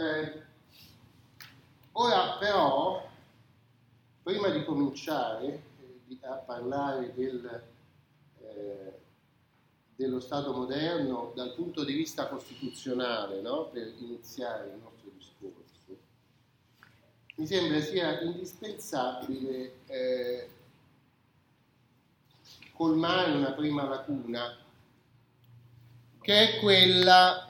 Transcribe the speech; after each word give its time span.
Eh, 0.00 0.42
ora 1.92 2.38
però, 2.38 3.06
prima 4.22 4.48
di 4.48 4.64
cominciare 4.64 5.62
eh, 6.08 6.26
a 6.26 6.36
parlare 6.36 7.12
del, 7.14 7.62
eh, 8.40 8.98
dello 9.94 10.20
Stato 10.20 10.54
moderno 10.54 11.32
dal 11.34 11.52
punto 11.52 11.84
di 11.84 11.92
vista 11.92 12.28
costituzionale, 12.28 13.42
no? 13.42 13.66
per 13.66 13.92
iniziare 13.98 14.68
il 14.68 14.80
nostro 14.80 15.10
discorso, 15.18 15.98
mi 17.34 17.46
sembra 17.46 17.82
sia 17.82 18.22
indispensabile 18.22 19.72
eh, 19.84 20.48
colmare 22.72 23.32
una 23.32 23.52
prima 23.52 23.86
lacuna, 23.86 24.56
che 26.22 26.56
è 26.56 26.60
quella 26.60 27.49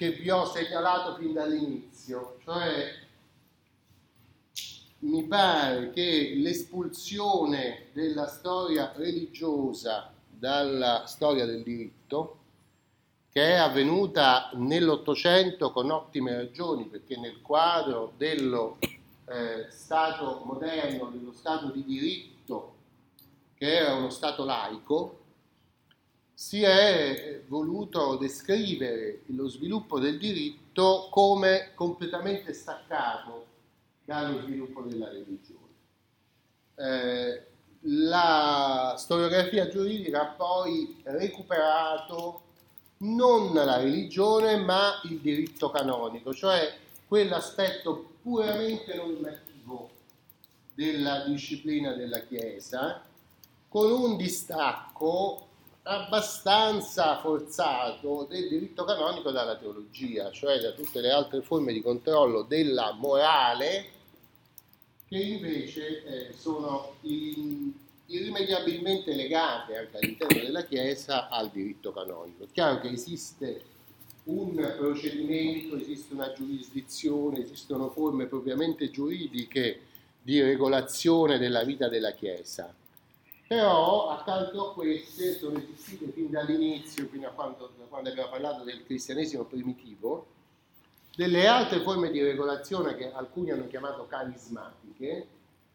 che 0.00 0.12
vi 0.12 0.30
ho 0.30 0.46
segnalato 0.46 1.14
fin 1.16 1.34
dall'inizio, 1.34 2.38
cioè 2.42 2.90
mi 5.00 5.24
pare 5.24 5.90
che 5.90 6.32
l'espulsione 6.36 7.88
della 7.92 8.26
storia 8.26 8.94
religiosa 8.96 10.10
dalla 10.26 11.04
storia 11.04 11.44
del 11.44 11.62
diritto, 11.62 12.38
che 13.30 13.42
è 13.42 13.56
avvenuta 13.56 14.48
nell'Ottocento 14.54 15.70
con 15.70 15.90
ottime 15.90 16.34
ragioni, 16.34 16.86
perché 16.86 17.18
nel 17.18 17.42
quadro 17.42 18.14
dello 18.16 18.78
eh, 18.80 19.66
Stato 19.68 20.44
moderno, 20.46 21.10
dello 21.10 21.34
Stato 21.34 21.66
di 21.66 21.84
diritto, 21.84 22.76
che 23.54 23.76
era 23.76 23.92
uno 23.92 24.08
Stato 24.08 24.46
laico, 24.46 25.19
si 26.40 26.62
è 26.62 27.42
voluto 27.48 28.16
descrivere 28.16 29.24
lo 29.26 29.46
sviluppo 29.46 29.98
del 29.98 30.16
diritto 30.16 31.08
come 31.10 31.72
completamente 31.74 32.54
staccato 32.54 33.44
dallo 34.06 34.40
sviluppo 34.40 34.80
della 34.80 35.10
religione. 35.10 35.68
Eh, 36.76 37.46
la 37.80 38.94
storiografia 38.96 39.68
giuridica 39.68 40.22
ha 40.22 40.32
poi 40.32 41.02
recuperato 41.02 42.40
non 43.00 43.52
la 43.52 43.76
religione 43.76 44.56
ma 44.56 44.98
il 45.10 45.18
diritto 45.18 45.68
canonico, 45.68 46.32
cioè 46.32 46.74
quell'aspetto 47.06 48.12
puramente 48.22 48.94
normativo 48.94 49.90
della 50.72 51.22
disciplina 51.26 51.92
della 51.92 52.20
Chiesa, 52.20 53.04
con 53.68 53.92
un 53.92 54.16
distacco 54.16 55.48
abbastanza 55.82 57.18
forzato 57.18 58.26
del 58.28 58.48
diritto 58.48 58.84
canonico 58.84 59.30
dalla 59.30 59.56
teologia, 59.56 60.30
cioè 60.30 60.58
da 60.58 60.72
tutte 60.72 61.00
le 61.00 61.10
altre 61.10 61.40
forme 61.40 61.72
di 61.72 61.80
controllo 61.80 62.42
della 62.42 62.92
morale 62.92 63.98
che 65.08 65.18
invece 65.18 66.04
eh, 66.04 66.32
sono 66.32 66.94
in, 67.02 67.72
irrimediabilmente 68.06 69.14
legate 69.14 69.76
anche 69.76 69.96
all'interno 69.96 70.40
della 70.40 70.64
Chiesa 70.64 71.28
al 71.28 71.50
diritto 71.50 71.92
canonico. 71.92 72.44
È 72.44 72.48
chiaro 72.52 72.80
che 72.80 72.90
esiste 72.90 73.62
un 74.24 74.74
procedimento, 74.76 75.76
esiste 75.76 76.14
una 76.14 76.32
giurisdizione, 76.32 77.42
esistono 77.42 77.90
forme 77.90 78.26
propriamente 78.26 78.90
giuridiche 78.90 79.80
di 80.22 80.40
regolazione 80.40 81.38
della 81.38 81.64
vita 81.64 81.88
della 81.88 82.12
Chiesa 82.12 82.72
però 83.50 84.10
accanto 84.10 84.70
a 84.70 84.72
queste 84.74 85.36
sono 85.36 85.58
esistite 85.58 86.12
fin 86.12 86.30
dall'inizio, 86.30 87.08
fino 87.08 87.26
a 87.26 87.30
quando, 87.32 87.72
quando 87.88 88.10
abbiamo 88.10 88.30
parlato 88.30 88.62
del 88.62 88.84
cristianesimo 88.84 89.42
primitivo, 89.42 90.26
delle 91.16 91.48
altre 91.48 91.80
forme 91.80 92.12
di 92.12 92.22
regolazione 92.22 92.94
che 92.94 93.12
alcuni 93.12 93.50
hanno 93.50 93.66
chiamato 93.66 94.06
carismatiche, 94.06 95.26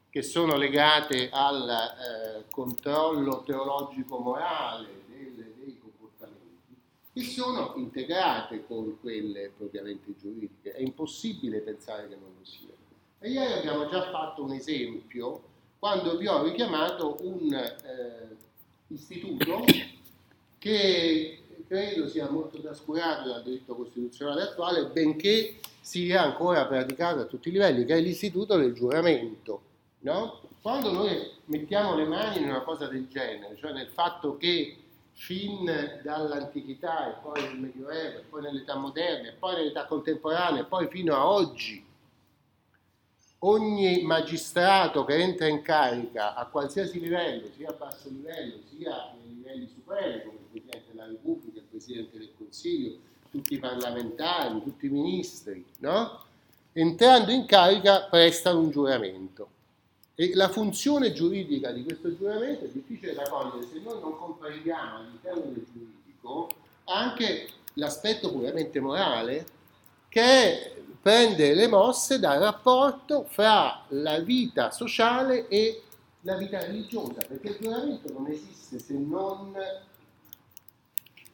che 0.10 0.22
sono 0.22 0.56
legate 0.56 1.28
al 1.30 1.68
eh, 1.68 2.46
controllo 2.50 3.44
teologico-morale 3.44 4.88
dei, 5.10 5.36
dei 5.36 5.78
comportamenti, 5.78 6.78
che 7.12 7.24
sono 7.24 7.74
integrate 7.76 8.66
con 8.66 8.98
quelle 9.02 9.52
propriamente 9.54 10.16
giuridiche. 10.18 10.72
È 10.72 10.82
impossibile 10.82 11.60
pensare 11.60 12.08
che 12.08 12.16
non 12.16 12.36
lo 12.40 12.46
siano. 12.46 12.74
E 13.20 13.32
ieri 13.32 13.52
abbiamo 13.52 13.90
già 13.90 14.10
fatto 14.12 14.44
un 14.44 14.54
esempio 14.54 15.54
quando 15.86 16.18
vi 16.18 16.26
ho 16.26 16.42
richiamato 16.42 17.18
un 17.22 17.54
eh, 17.54 18.36
istituto 18.88 19.64
che 20.58 21.44
credo 21.68 22.08
sia 22.10 22.28
molto 22.28 22.60
trascurato 22.60 23.30
dal 23.30 23.44
diritto 23.44 23.76
costituzionale 23.76 24.42
attuale, 24.42 24.88
benché 24.88 25.60
sia 25.82 26.24
ancora 26.24 26.66
praticato 26.66 27.20
a 27.20 27.26
tutti 27.26 27.50
i 27.50 27.52
livelli, 27.52 27.86
che 27.86 27.98
è 27.98 28.02
l'istituto 28.02 28.58
del 28.58 28.74
giuramento. 28.74 29.62
No? 30.00 30.42
Quando 30.60 30.92
noi 30.92 31.34
mettiamo 31.46 31.96
le 31.96 32.06
mani 32.06 32.40
in 32.40 32.50
una 32.50 32.62
cosa 32.62 32.88
del 32.88 33.08
genere, 33.08 33.56
cioè 33.56 33.72
nel 33.72 33.90
fatto 33.90 34.38
che 34.38 34.78
fin 35.12 35.66
dall'antichità 36.02 37.12
e 37.12 37.22
poi 37.22 37.44
nel 37.44 37.60
Medioevo, 37.60 38.18
e 38.18 38.24
poi 38.28 38.42
nell'età 38.42 38.76
moderna, 38.76 39.28
e 39.28 39.34
poi 39.34 39.54
nell'età 39.58 39.86
contemporanea, 39.86 40.62
e 40.62 40.66
poi 40.66 40.88
fino 40.88 41.14
a 41.14 41.30
oggi, 41.30 41.86
ogni 43.40 44.02
magistrato 44.04 45.06
che 45.06 45.16
entra 45.16 45.48
in 45.48 45.62
carica 45.62 46.36
a 46.36 46.46
qualsiasi 46.46 47.00
livello, 47.00 47.48
sia 47.56 47.70
a 47.70 47.74
basso 47.74 48.10
livello, 48.10 48.56
sia 48.70 49.14
nei 49.22 49.36
livelli 49.36 49.70
supremi, 49.74 50.24
come 50.24 50.38
il 50.38 50.50
Presidente 50.52 50.92
della 50.92 51.06
Repubblica, 51.06 51.60
il 51.60 51.66
Presidente 51.70 52.18
del 52.18 52.32
Consiglio, 52.38 52.98
tutti 53.30 53.54
i 53.54 53.60
parlamentari, 53.60 54.62
tutti 54.64 54.86
i 54.86 54.90
ministri, 54.90 55.66
no? 55.80 56.24
entrando 56.74 57.32
in 57.32 57.46
carica 57.46 58.04
prestano 58.04 58.60
un 58.60 58.72
giuramento. 58.72 59.50
E 60.16 60.34
la 60.34 60.48
funzione 60.48 61.12
giuridica 61.12 61.72
di 61.72 61.84
questo 61.84 62.16
giuramento 62.16 62.66
è 62.66 62.70
difficile 62.70 63.14
da 63.14 63.28
cogliere 63.30 63.68
se 63.68 63.80
noi 63.80 64.00
non 64.00 64.18
comprendiamo 64.18 64.98
all'interno 64.98 65.42
del 65.42 65.66
giuridico 65.72 66.50
anche 66.86 67.50
l'aspetto 67.74 68.32
puramente 68.32 68.80
morale, 68.80 69.46
che 70.08 70.22
è 70.22 70.74
prende 71.06 71.54
le 71.54 71.68
mosse 71.68 72.18
dal 72.18 72.40
rapporto 72.40 73.26
fra 73.26 73.86
la 73.90 74.18
vita 74.22 74.72
sociale 74.72 75.48
e 75.50 75.84
la 76.22 76.36
vita 76.36 76.60
religiosa, 76.62 77.22
perché 77.28 77.50
il 77.50 77.58
giuramento 77.62 78.12
non 78.12 78.26
esiste 78.26 78.80
se 78.80 78.96
non, 78.96 79.56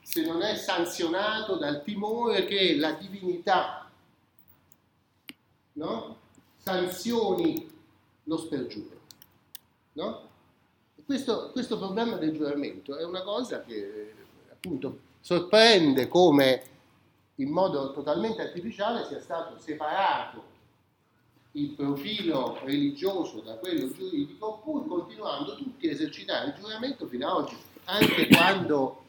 se 0.01 0.25
non 0.25 0.41
è 0.41 0.57
sanzionato 0.57 1.55
dal 1.55 1.83
timore 1.83 2.43
che 2.43 2.75
la 2.75 2.91
divinità 2.91 3.89
no? 5.71 6.17
sanzioni 6.57 7.71
lo 8.25 8.37
spergiuro. 8.39 8.99
No? 9.93 10.29
Questo, 11.05 11.51
questo 11.53 11.77
problema 11.77 12.17
del 12.17 12.33
giuramento 12.33 12.97
è 12.97 13.05
una 13.05 13.21
cosa 13.21 13.63
che 13.63 14.15
appunto 14.51 14.99
sorprende 15.21 16.09
come 16.09 16.70
in 17.41 17.49
modo 17.49 17.91
totalmente 17.91 18.41
artificiale 18.41 19.05
sia 19.07 19.19
stato 19.19 19.57
separato 19.59 20.49
il 21.53 21.71
profilo 21.71 22.59
religioso 22.63 23.41
da 23.41 23.55
quello 23.55 23.91
giuridico, 23.91 24.61
pur 24.63 24.87
continuando 24.87 25.55
tutti 25.55 25.87
a 25.87 25.91
esercitare 25.91 26.49
il 26.49 26.55
giuramento 26.55 27.07
fino 27.07 27.27
ad 27.27 27.43
oggi, 27.43 27.57
anche 27.85 28.27
quando 28.27 29.03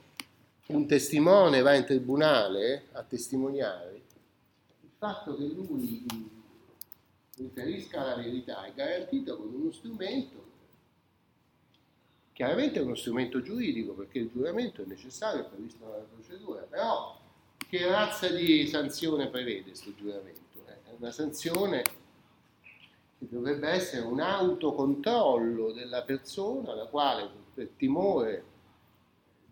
un 0.66 0.86
testimone 0.86 1.60
va 1.60 1.74
in 1.74 1.84
tribunale 1.84 2.86
a 2.92 3.02
testimoniare, 3.02 4.00
il 4.80 4.90
fatto 4.96 5.36
che 5.36 5.44
lui 5.44 6.04
riferisca 7.36 8.04
la 8.04 8.16
verità 8.16 8.64
è 8.64 8.72
garantito 8.74 9.36
con 9.36 9.52
uno 9.54 9.70
strumento, 9.70 10.50
chiaramente 12.32 12.80
uno 12.80 12.94
strumento 12.94 13.42
giuridico, 13.42 13.92
perché 13.92 14.18
il 14.18 14.30
giuramento 14.32 14.82
è 14.82 14.86
necessario, 14.86 15.42
è 15.42 15.48
previsto 15.48 15.84
nella 15.84 16.06
procedura, 16.12 16.62
però 16.62 17.20
che 17.72 17.86
razza 17.86 18.28
di 18.28 18.66
sanzione 18.66 19.28
prevede 19.28 19.62
questo 19.70 19.94
giuramento? 19.94 20.62
È 20.66 20.90
una 20.98 21.10
sanzione 21.10 21.82
che 22.60 23.26
dovrebbe 23.30 23.66
essere 23.70 24.04
un 24.04 24.20
autocontrollo 24.20 25.72
della 25.72 26.02
persona, 26.02 26.74
la 26.74 26.84
quale 26.84 27.30
per 27.54 27.70
timore 27.74 28.44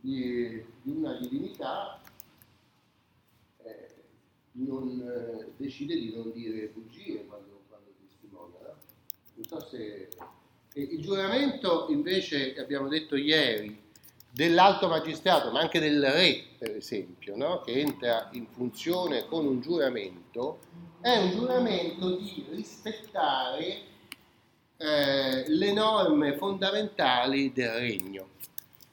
di, 0.00 0.62
di 0.82 0.90
una 0.90 1.14
divinità 1.14 1.98
eh, 3.62 3.88
non, 4.52 5.00
eh, 5.00 5.52
decide 5.56 5.94
di 5.94 6.14
non 6.14 6.30
dire 6.30 6.66
bugie 6.66 7.24
quando, 7.24 7.62
quando 7.68 7.88
testimonia. 8.06 8.76
No? 9.34 9.44
So 9.48 9.60
se... 9.60 10.10
il 10.74 11.00
giuramento 11.00 11.86
invece, 11.88 12.54
abbiamo 12.58 12.88
detto 12.88 13.16
ieri, 13.16 13.88
dell'alto 14.30 14.88
magistrato, 14.88 15.50
ma 15.50 15.60
anche 15.60 15.80
del 15.80 16.02
re, 16.02 16.44
per 16.58 16.76
esempio, 16.76 17.36
no? 17.36 17.60
che 17.60 17.72
entra 17.72 18.28
in 18.32 18.46
funzione 18.46 19.26
con 19.26 19.46
un 19.46 19.60
giuramento, 19.60 20.58
è 21.00 21.16
un 21.16 21.30
giuramento 21.30 22.16
di 22.16 22.46
rispettare 22.50 23.88
eh, 24.76 25.44
le 25.48 25.72
norme 25.72 26.36
fondamentali 26.36 27.52
del 27.52 27.70
regno. 27.70 28.28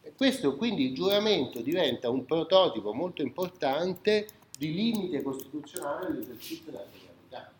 E 0.01 0.13
questo 0.15 0.55
quindi 0.55 0.87
il 0.87 0.95
giuramento 0.95 1.61
diventa 1.61 2.09
un 2.09 2.25
prototipo 2.25 2.93
molto 2.93 3.21
importante 3.21 4.27
di 4.57 4.73
limite 4.73 5.21
costituzionale 5.21 6.07
dell'esercizio 6.07 6.71
della 6.71 6.85
sovranità. 6.91 7.51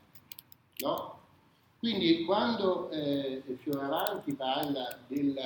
No? 0.78 1.16
Quindi 1.78 2.24
quando 2.26 2.90
eh, 2.90 3.44
Fioravanti 3.62 4.34
parla 4.34 4.98
del, 5.08 5.38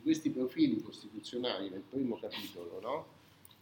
di, 0.00 0.02
questi 0.02 0.30
profili 0.30 0.82
costituzionali 0.82 1.68
nel 1.68 1.82
primo 1.88 2.18
capitolo, 2.20 2.78
no? 2.80 3.06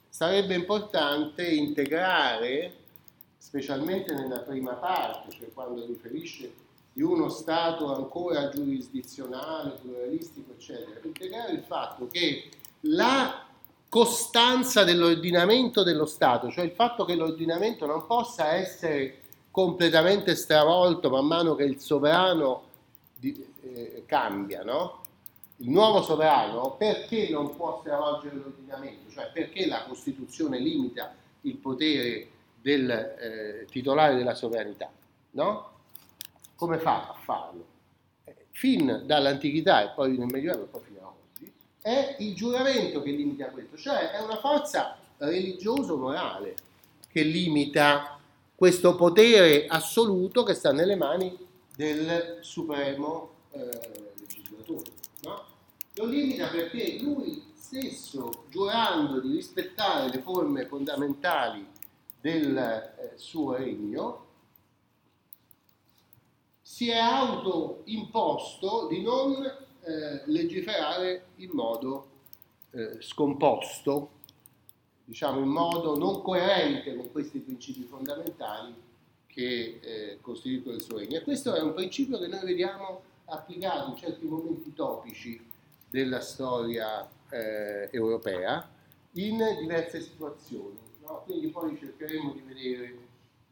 sarebbe 0.08 0.54
importante 0.54 1.46
integrare, 1.46 2.74
specialmente 3.36 4.14
nella 4.14 4.40
prima 4.40 4.72
parte, 4.72 5.30
cioè 5.30 5.52
quando 5.52 5.84
riferisce 5.86 6.66
di 6.92 7.02
uno 7.02 7.28
Stato 7.28 7.94
ancora 7.94 8.48
giurisdizionale, 8.48 9.78
pluralistico, 9.80 10.52
eccetera, 10.52 10.98
integrare 11.02 11.52
il 11.52 11.62
fatto 11.62 12.08
che 12.08 12.48
la 12.80 13.46
costanza 13.88 14.84
dell'ordinamento 14.84 15.82
dello 15.82 16.06
Stato, 16.06 16.50
cioè 16.50 16.64
il 16.64 16.72
fatto 16.72 17.04
che 17.04 17.14
l'ordinamento 17.14 17.86
non 17.86 18.04
possa 18.06 18.54
essere 18.54 19.20
completamente 19.50 20.34
stravolto 20.34 21.10
man 21.10 21.26
mano 21.26 21.54
che 21.54 21.64
il 21.64 21.80
sovrano 21.80 22.64
di, 23.16 23.46
eh, 23.62 24.02
cambia, 24.06 24.62
no? 24.62 25.00
Il 25.60 25.70
nuovo 25.70 26.02
sovrano 26.02 26.76
perché 26.76 27.28
non 27.30 27.56
può 27.56 27.78
stravolgere 27.80 28.36
l'ordinamento? 28.36 29.10
Cioè 29.10 29.30
perché 29.32 29.66
la 29.66 29.82
Costituzione 29.82 30.60
limita 30.60 31.12
il 31.42 31.56
potere 31.56 32.28
del 32.60 32.88
eh, 32.88 33.66
titolare 33.68 34.14
della 34.14 34.34
sovranità? 34.34 34.88
No? 35.32 35.70
Come 36.54 36.78
fa 36.78 37.08
a 37.08 37.14
farlo? 37.14 37.66
Fin 38.50 39.02
dall'antichità 39.04 39.82
e 39.82 39.94
poi 39.94 40.16
nel 40.16 40.28
Medioevo 40.28 40.62
e 40.62 40.66
poi 40.66 40.80
fino 40.84 41.00
a 41.00 41.12
oggi, 41.12 41.52
è 41.80 42.16
il 42.20 42.34
giuramento 42.36 43.02
che 43.02 43.10
limita 43.10 43.46
questo, 43.46 43.76
cioè 43.76 44.10
è 44.12 44.22
una 44.22 44.38
forza 44.38 44.96
religioso-morale 45.16 46.54
che 47.08 47.22
limita 47.22 48.18
questo 48.54 48.94
potere 48.94 49.66
assoluto 49.66 50.44
che 50.44 50.54
sta 50.54 50.72
nelle 50.72 50.94
mani 50.94 51.36
del 51.74 52.38
supremo 52.42 53.30
eh, 53.50 54.12
legislatore. 54.18 54.97
Lo 55.98 56.04
limita 56.04 56.46
perché 56.46 57.00
lui 57.00 57.42
stesso, 57.56 58.44
giurando 58.50 59.18
di 59.18 59.32
rispettare 59.32 60.08
le 60.08 60.20
forme 60.20 60.64
fondamentali 60.66 61.66
del 62.20 62.56
eh, 62.56 63.12
suo 63.16 63.56
regno, 63.56 64.26
si 66.62 66.88
è 66.88 66.98
autoimposto 66.98 68.86
di 68.86 69.02
non 69.02 69.44
eh, 69.44 70.22
legiferare 70.26 71.30
in 71.36 71.50
modo 71.52 72.06
eh, 72.70 72.98
scomposto 73.00 74.10
diciamo, 75.04 75.40
in 75.40 75.48
modo 75.48 75.98
non 75.98 76.22
coerente 76.22 76.94
con 76.94 77.10
questi 77.10 77.40
principi 77.40 77.82
fondamentali 77.82 78.72
che 79.26 79.80
eh, 79.82 80.18
costituiscono 80.20 80.76
il 80.76 80.82
suo 80.82 80.98
regno. 80.98 81.16
E 81.16 81.22
questo 81.22 81.56
è 81.56 81.60
un 81.60 81.74
principio 81.74 82.20
che 82.20 82.28
noi 82.28 82.44
vediamo 82.44 83.02
applicato 83.24 83.90
in 83.90 83.96
certi 83.96 84.26
momenti 84.26 84.72
topici 84.74 85.56
della 85.90 86.20
storia 86.20 87.08
eh, 87.30 87.88
europea 87.90 88.68
in 89.12 89.38
diverse 89.60 90.00
situazioni. 90.00 90.78
No? 91.02 91.22
Quindi 91.24 91.48
poi 91.48 91.76
cercheremo 91.78 92.32
di 92.32 92.42
vedere 92.46 92.98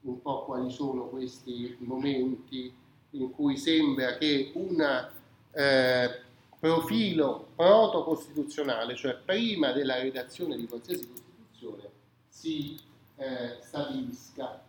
un 0.02 0.20
po' 0.20 0.44
quali 0.44 0.70
sono 0.70 1.08
questi 1.08 1.76
momenti 1.80 2.72
in 3.10 3.30
cui 3.30 3.56
sembra 3.56 4.16
che 4.18 4.52
un 4.54 5.08
eh, 5.52 6.20
profilo 6.58 7.48
proto-costituzionale, 7.54 8.94
cioè 8.94 9.16
prima 9.16 9.72
della 9.72 9.98
redazione 9.98 10.56
di 10.56 10.66
qualsiasi 10.66 11.08
Costituzione, 11.08 11.90
si 12.28 12.78
eh, 13.16 13.56
stabilisca 13.60 14.62